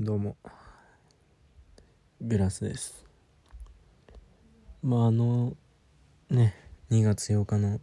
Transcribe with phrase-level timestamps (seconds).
[0.00, 0.36] どうも。
[2.20, 3.04] グラスです。
[4.80, 5.56] まああの
[6.30, 6.54] ね
[6.92, 7.80] 2月8日の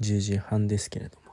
[0.00, 1.32] 10時半ですけれども。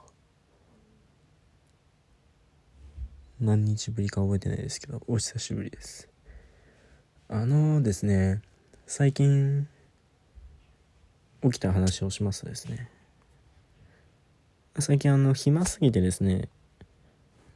[3.39, 6.09] 何日ぶりか覚えてないですけどお久しぶりです。
[7.27, 8.41] あのですね
[8.87, 9.67] 最近
[11.43, 12.89] 起きた話をしますとですね。
[14.79, 16.49] 最近あの暇すぎてですね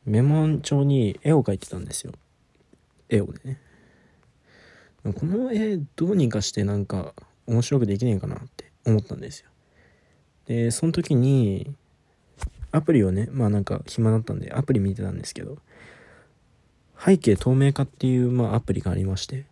[0.09, 2.13] メモ帳に絵を描いてたんですよ。
[3.09, 3.59] 絵をね。
[5.03, 7.13] この絵どうにかしてなんか
[7.47, 9.49] 面白くできねえかなって思ったんですよ。
[10.45, 11.73] でその時に
[12.71, 15.59] アプリをねまあなんか暇だったんでアプリ見てたんですけど
[17.03, 19.45] 背景透明化っていう、まあ、アプリがありまして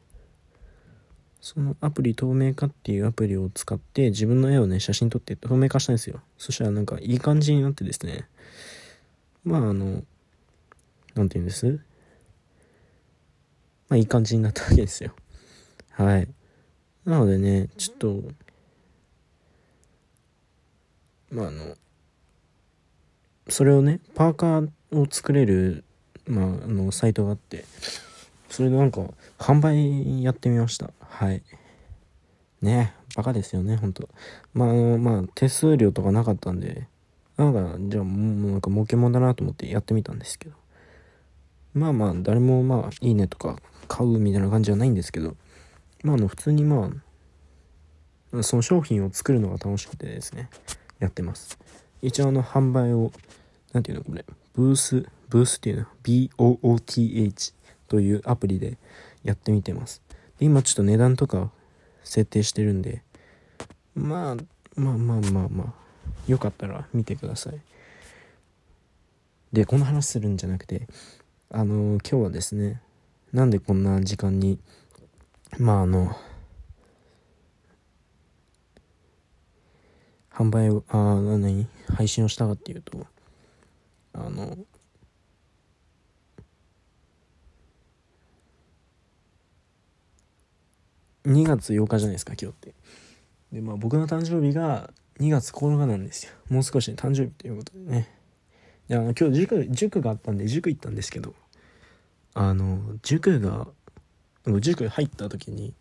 [1.40, 6.20] そのアプリ透明化っていうアプリを使って自分の絵をね写真撮って透明化したんですよ。
[6.38, 8.28] そしたらなんかいい感じになってですね。
[9.46, 10.04] まああの
[11.18, 11.80] なんて言うんです？
[13.90, 15.14] まあいい感じになったわけですよ。
[15.92, 16.28] はい。
[17.06, 18.22] なのでね、ちょっと、
[21.32, 21.76] まああの、
[23.50, 25.86] それをね、パーカーを作れる、
[26.26, 27.64] まあ、あの、サイトがあって、
[28.50, 29.02] それでなんか、
[29.40, 30.92] 販売やってみました。
[31.00, 31.42] はい。
[32.62, 34.10] ねバカですよね、ほんと。
[34.54, 36.88] まあ、あのまあ、手数料とかなかったんで、
[37.38, 40.56] なんか、じゃあ、もうなんか儲けもんだなと思ってやってみたんですけど。
[41.78, 45.36] まあまあ誰もまあいいねとか買うみたいな感じはないんですけど
[46.04, 46.92] まああの普通にま
[48.34, 50.50] あその商品を作るのが楽しくてですね
[51.00, 51.58] やってます。
[52.02, 53.12] 一応あの販売を
[53.74, 57.54] 何ていうのこれブースブースっていうの BOOTH
[57.88, 58.78] というアプリで
[59.24, 60.02] やってみてます。
[60.40, 61.52] で今ちょっと値段とか
[62.04, 63.02] 設定してるんで
[63.96, 64.36] まあ
[64.76, 65.74] まあまあまあまあ
[66.28, 67.62] よかったら見てください。
[69.54, 70.88] でこの話するんじゃなくて
[71.50, 72.82] あの今日はですね
[73.32, 74.60] なんでこんな時間に
[75.58, 76.16] まああの
[80.32, 83.08] 販売をあ何配信をしたかっていうと
[84.14, 84.58] あの
[91.26, 92.74] 2月8日じゃないですか今日って。
[93.52, 96.34] でまあ僕の誕生日が2月9日なんですよ。
[96.50, 98.17] もう少しで誕生日ということでね。
[98.90, 101.34] いや今日塾塾があったんで塾行ったんですけど
[102.34, 103.68] あの塾が
[104.62, 105.74] 塾入った時に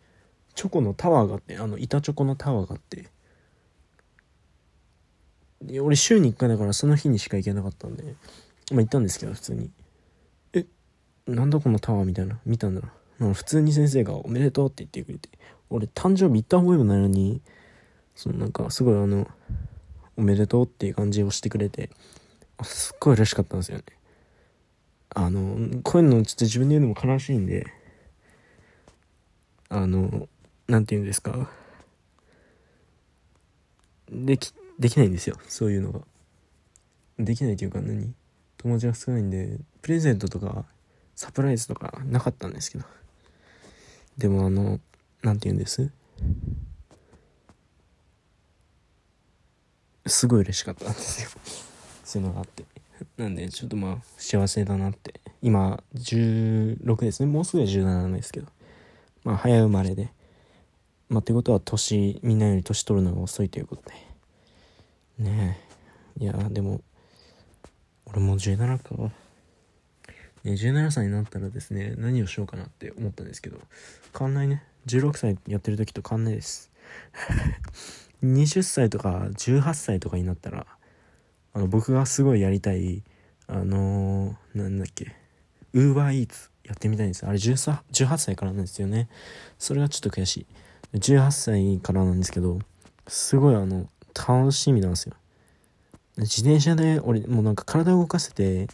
[0.54, 3.08] チョコのタワーがあってあの板チョコのタワーがあって
[5.80, 8.14] 俺週に1回だからその日にしか行けなかったんで
[8.72, 9.70] まあ行ったんですけど普通に。
[10.52, 10.66] え
[11.26, 12.80] なんだこのタワーみたいな見たんだ
[13.18, 13.32] な。
[13.32, 15.30] 普通に先生が「おめでとう」って言ってくれて
[15.70, 17.40] 俺誕生日行った覚えもないのに
[18.14, 19.28] そのなんかすごいあの
[20.16, 21.90] 「おめでとう」っていう感じをしてくれて
[22.62, 23.84] すっごい嬉しかったんですよね。
[25.14, 27.66] あの、こういうのちょっと自分で言うのも悲しいんで、
[29.68, 30.28] あの、
[30.68, 31.50] なんて言うんですか。
[34.10, 35.38] でき、できないんですよ。
[35.48, 36.00] そういうのが。
[37.18, 38.14] できないというか何？
[38.58, 40.66] 友達が少ないんで、プレゼントとか、
[41.14, 42.84] サプライズとかなかったんですけど。
[44.18, 44.80] でもあの、
[45.22, 45.90] なんて言うんです？
[50.06, 51.30] すごい嬉しかったんですよ。
[52.06, 52.64] そういうのがあって。
[53.18, 55.20] なんで、ちょっとまあ、幸せだなって。
[55.42, 57.30] 今、16ですね。
[57.30, 58.46] もうすぐ17なんですけど。
[59.24, 60.10] まあ、早生まれで。
[61.08, 63.82] まあ、ってことは、年、みんなより年取るのが遅いということ
[65.18, 65.24] で。
[65.30, 65.58] ね
[66.18, 66.22] え。
[66.22, 66.80] いや、でも、
[68.06, 68.94] 俺もう17か。
[68.94, 73.58] ね、17歳になったらですね、何をしようかなって思ったんですけど、
[74.16, 74.62] 変わんないね。
[74.86, 76.70] 16歳やってる時と変わんないです。
[78.22, 80.66] 20歳とか18歳とかになったら、
[81.56, 83.02] あの僕がすごいやりたい
[83.46, 85.16] あのー、なんだっけ
[85.72, 89.08] ウーバーイーツやってみたいんですあれ18歳からなんですよね。
[89.58, 90.46] それがちょっと悔しい。
[90.98, 92.58] 18歳からなんですけど
[93.06, 95.14] すごいあの楽しみなんですよ。
[96.18, 98.66] 自転車で俺もうなんか体を動かせて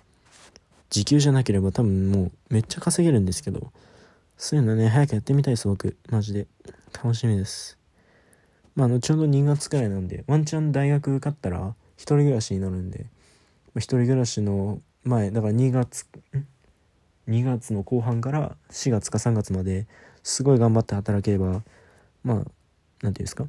[0.90, 3.70] 時給じゃなければ多分もうめっちゃ稼げるんですけど
[4.36, 5.96] そういうのね早くやってみたいです僕。
[6.10, 6.48] マジで。
[6.92, 7.78] 楽しみです。
[8.74, 13.06] まあ後ほど2月くらいなんでワンチャン大学受かったら一人暮らしになるんで、ま
[13.76, 16.04] あ、一人暮らしの前だから2月
[17.28, 19.86] 2月の後半から4月か3月まで
[20.24, 21.62] すごい頑張って働ければ
[22.24, 22.46] まあ何て
[23.02, 23.46] 言うんですか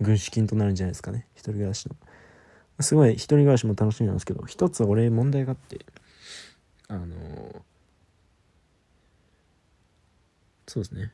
[0.00, 1.94] 軍資金となるんじゃないですかね一人暮らしの。
[2.80, 5.86] すごい一人暮らしも楽しみなんですけど一つ俺問題があって
[6.88, 7.06] あの
[10.66, 11.12] そうですね。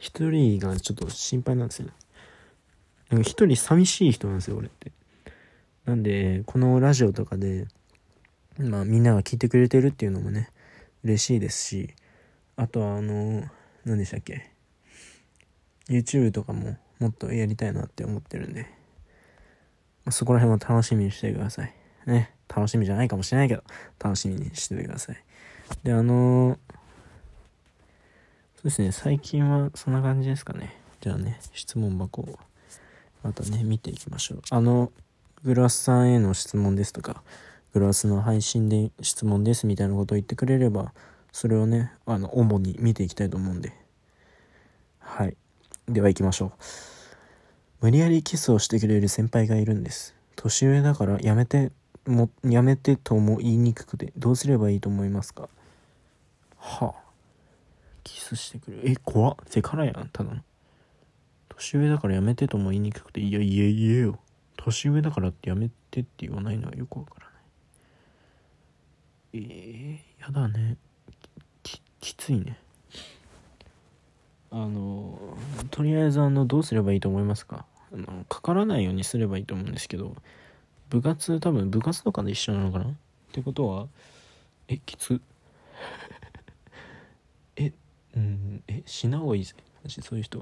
[0.00, 1.90] 一人がちょっと心配なんですよ
[3.10, 4.90] なんか一人寂しい人なんですよ俺って。
[5.86, 7.66] なんで、このラジオとかで、
[8.58, 10.50] まあみんなが聞いてくれてるっていうのもね、
[11.06, 11.94] 嬉しいですし
[12.56, 13.44] あとはあの
[13.84, 14.50] 何でしたっけ
[15.88, 18.66] YouTube とかももっとやりたいなって思ってるんで、
[20.04, 21.72] ま、そこら辺も楽しみにしてください。
[22.06, 23.62] ね楽しみじゃないかもしれないけど
[23.98, 25.16] 楽しみにしててください。
[25.84, 26.58] であの
[28.56, 30.76] そうですね最近はそんな感じですかね。
[31.00, 32.38] じゃあね質問箱を
[33.22, 34.42] またね見ていきましょう。
[34.50, 34.90] あの
[35.44, 37.22] グラスさんへの質問ですとか
[37.72, 40.92] グラスの配信で質問ですみたいなことを言ってくれれば
[41.32, 43.72] それをねあの主に見ていきたいと思うんで。
[44.98, 45.36] はい。
[45.86, 46.52] では行きましょう。
[47.80, 50.14] 無理やりキスをしてくれる先輩がいるんです。
[50.34, 51.70] 年上だからやめて
[52.06, 55.48] もやめてとも言いにくくてどうすればいいと思いますか？
[56.56, 56.94] はあ。
[58.02, 58.82] キスしてくれる。
[58.90, 59.36] え怖っ。
[59.46, 60.08] セカラやん。
[60.12, 60.40] ただの。
[61.50, 64.18] 年上だからやめてとも言いにくくていやいや言えよ。
[64.66, 67.32] 年上だからってやめてって言わないのはよくわからない。
[69.34, 70.76] えー、やだね。
[71.62, 72.58] ききついね。
[74.50, 75.18] あの
[75.70, 77.64] とりあえずあのどうすればいいと思いますか？
[77.92, 80.16] あのかからないようにすればいいと思うんですけど
[80.90, 82.86] 部活多分部活とかで一緒なのかな？
[82.86, 82.88] っ
[83.32, 83.86] てことは
[84.66, 85.20] えきつ
[87.56, 87.72] え
[88.16, 89.54] うんえしない方がいいぜ。
[89.84, 90.40] 私そういう人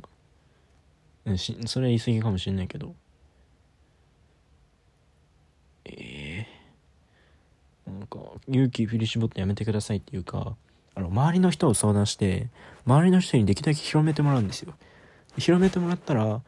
[1.27, 1.37] は。
[1.37, 2.95] しそれは言い過ぎかもしれないけど。
[5.85, 10.57] えー、なんか勇気振り絞ってやめてくださいっていうか
[10.95, 12.49] あの周りの人を相談して
[12.87, 14.75] 周りの人にできるだけ広めてもらうんですよ。
[15.37, 16.41] 広めてもらったら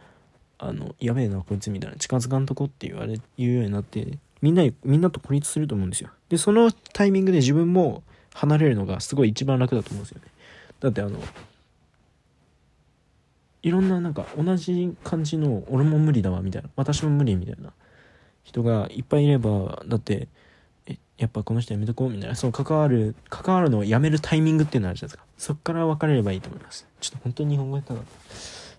[0.58, 6.10] あのやべえなこいつみたいな近づかんとこって言われ言うようになってみんなみんなと孤立すると思うんですよ。
[6.28, 8.02] でそのタイミングで自分も
[8.34, 10.28] 離れるのがすごい一番楽だと思うんですよね。
[10.80, 11.18] だってあの
[13.62, 17.72] いろんななんか同じ感じの俺も無理だわみたいな私も無理みたいな。
[18.46, 20.28] 人がいっぱいいればだって
[21.18, 22.36] やっぱこの人やめとこうみたいな。
[22.36, 25.24] その関わる関わるのをやめるタイミングっていうのあるじゃないですか。
[25.36, 26.86] そっから別れればいいと思います。
[27.00, 28.00] ちょっと本当に日本語やったな。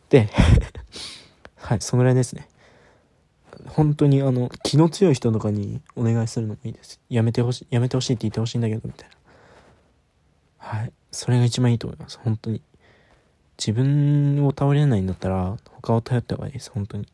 [0.10, 0.30] で
[1.58, 2.48] はいそのぐらいですね。
[3.66, 7.02] 本当にあの気の強い人とかにお願いするのもいいです。
[7.10, 9.16] やめてほしいやめてほしいって言ってほしいんだけどみたいな。
[10.60, 12.19] はいそれが一番いいと思います。
[12.19, 12.62] 本当に。
[13.58, 16.69] 自分を頼れないんだったら他を頼った方がいいです。
[16.69, 17.08] 本当に。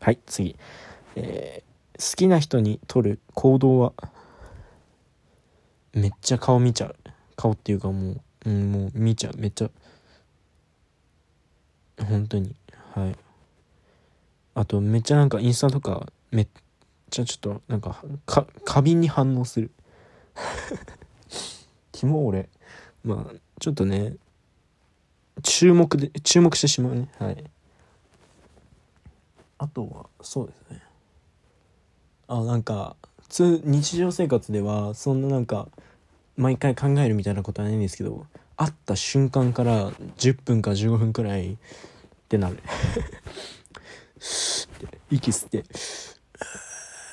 [0.00, 0.56] はい次。
[1.16, 3.92] えー、好きな人に取る行動は
[5.92, 6.96] めっちゃ顔見ちゃう。
[7.36, 9.34] 顔っていうかもう、うん、もう見ちゃう。
[9.36, 9.70] めっちゃ
[11.98, 12.54] 本当に。
[12.94, 13.16] はい。
[14.54, 16.48] あとめっちゃなんかインスタとかめっ
[17.10, 19.70] ちゃちょっとなんかか過敏に反応する。
[21.92, 22.48] キモ俺
[23.04, 24.16] まあちょっとね
[25.42, 27.08] 注目で注目してしまうね。
[27.18, 27.44] はい。
[29.58, 30.82] あとはそうですね。
[32.32, 35.68] あなんか普通日常生活ではそんななんか
[36.38, 38.24] 毎回考えるみたいなことはないんですけど
[38.56, 41.56] 会った瞬間から10分か15分くらいっ
[42.28, 42.58] てなる。
[45.10, 45.64] 息吸って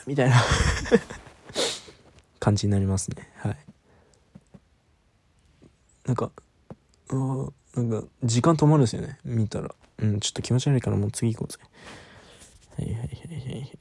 [0.08, 0.42] みたいな。
[2.40, 3.30] 感じになりますね。
[3.36, 3.58] はい。
[6.06, 6.32] なんか
[7.10, 9.20] うなんか時間止まるんですよね。
[9.26, 9.76] 見たら。
[9.98, 11.60] うんちょっと気持ち悪いからもう次行こうぜ。
[12.78, 13.80] はいはいはいはいはい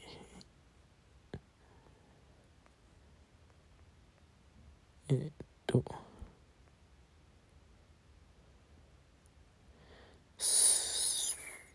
[5.11, 5.33] えー、っ
[5.67, 5.85] と。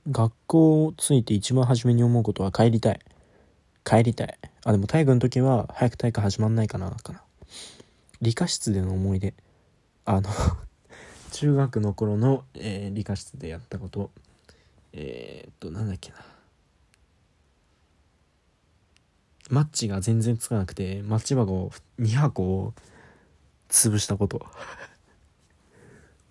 [0.10, 3.00] 学校をついて一番初めに思うことは帰りたい。
[3.84, 4.38] 帰りたい。
[4.65, 7.24] あでも体育の時は早く体育始まんないかなかな。
[8.22, 9.34] 理科室での思い出。
[10.05, 10.29] あの
[11.31, 14.12] 中学の頃の、えー、理科室でやったこと。
[14.91, 16.17] えー、っとなんだっけな。
[19.50, 22.74] マッチが全然つかなくてマッチ箱2箱を
[23.74, 24.46] 潰したこと。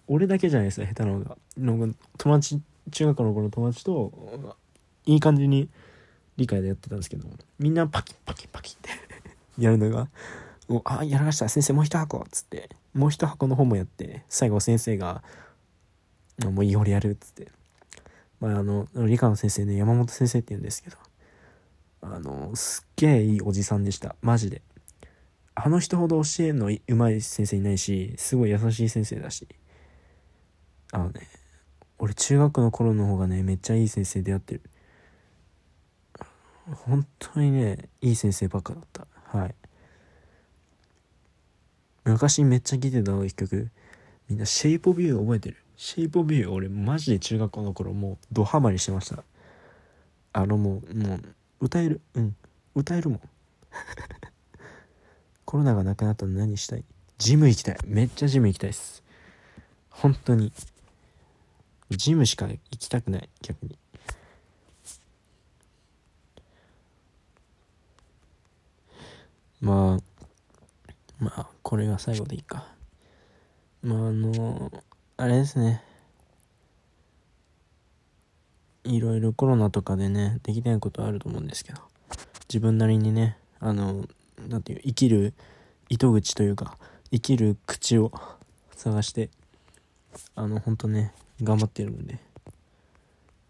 [0.06, 1.36] 俺だけじゃないですよ下手なのが。
[1.58, 4.56] の友達中学の頃の友達と
[5.04, 5.68] いい感じに
[6.36, 8.90] 理解でやってたんですけどみんなパキッパキッパキッって
[9.62, 10.08] やるのが
[10.68, 12.70] 「おあやらかした先生もう一箱」っつって。
[12.94, 15.22] もう一箱の方もやって最後先生が
[16.44, 17.50] 「もういい俺やる」っつって。
[18.38, 20.96] まああの理科の先生ね山本先生って言うんですけど。
[22.02, 24.16] あのすっげえいいおじさんでした。
[24.20, 24.60] マジで。
[25.64, 29.46] あの人ほど教えるのうまい先生いないしすごい優しい先生だし。
[30.90, 31.28] あのね
[32.00, 34.62] 俺中学の頃の方がねめっちゃいい先生出会ってる。
[36.66, 39.06] 本当にねいい先生ばっかだった。
[39.38, 39.54] はい。
[42.02, 43.70] 昔めっちゃ聴いてた一曲。
[44.28, 45.58] みんなシェイポビュー覚えてる？
[45.76, 49.22] シェイポビュー俺マジで中学校の頃もうドハマりしてました。
[50.32, 51.22] あのもうもう
[51.60, 52.00] 歌える？
[52.14, 52.34] うん。
[52.74, 53.20] 歌えるもん。
[55.52, 56.84] コロナがなくなったら何したい？
[57.18, 57.76] ジム行きたい。
[57.84, 59.02] めっちゃジム行きたいっす。
[59.90, 60.50] 本当に。
[61.90, 63.76] ジムしか行きたくない逆に。
[69.60, 70.02] まあ
[71.22, 72.66] まあこれが最後でいいか。
[73.82, 74.72] まああの
[75.18, 75.82] あれですね。
[78.84, 81.82] いろいろコロナとかでねできないことあると思うんですけど。
[82.48, 84.06] 自分なりにねあの
[84.48, 85.34] なんていう生きる
[85.88, 86.76] 糸口というか
[87.10, 88.12] 生きる口を
[88.74, 89.30] 探して
[90.34, 91.12] あの本当ね
[91.42, 92.18] 頑張ってるんで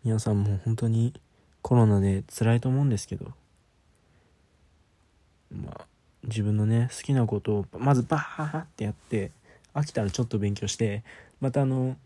[0.05, 1.15] 皆さんも本当に
[1.63, 3.27] コロナで辛いと思うんですけど
[5.51, 5.87] まあ
[6.25, 9.31] 自分のね好きなことをまずバーってやって
[9.75, 11.03] 飽きたらちょっと勉強して
[11.41, 11.97] またあの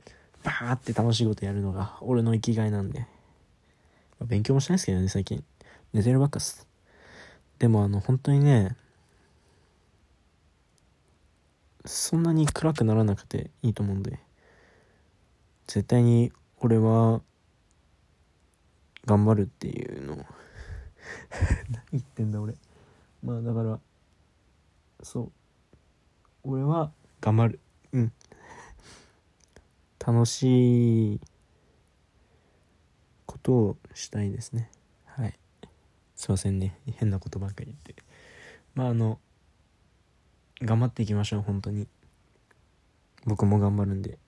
[0.42, 3.06] バーって楽しいことやるのが俺の生きがいなんで、ま
[4.22, 5.42] あ、勉強もしないですけどね最近。
[5.92, 6.66] 寝てるばっかっす。
[7.58, 8.76] でもあの本当にね
[11.84, 14.18] そんなに暗くならなくていいと思うんで
[15.66, 17.20] 絶対に俺は
[19.04, 20.16] 頑張るっていうの
[21.70, 22.54] 何言ってんだ俺。
[23.22, 23.80] まあだから
[25.02, 25.32] そう。
[26.42, 27.60] 俺は頑張る。
[27.92, 28.12] うん。
[30.04, 31.20] 楽しい
[33.26, 34.70] ことをしたいですね。
[36.16, 36.78] すいませんね。
[36.96, 37.94] 変なことばっかり言って。
[38.74, 39.18] まああの
[40.62, 41.86] 頑張っていきましょう本当に。
[43.24, 44.18] 僕も頑張るんで。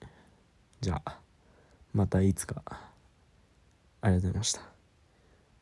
[0.81, 1.19] じゃあ
[1.93, 2.63] またいつか。
[4.01, 4.68] ありがとうございました。